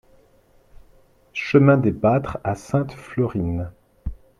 [1.35, 3.69] Chemin des Pâtres à Sainte-Florine